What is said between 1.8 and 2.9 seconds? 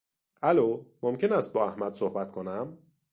صحبت کنم؟